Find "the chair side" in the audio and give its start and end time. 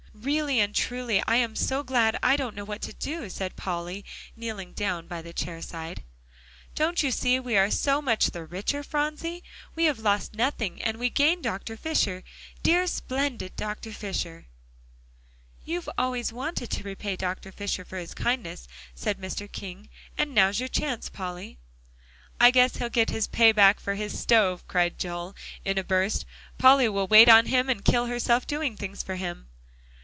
5.23-6.03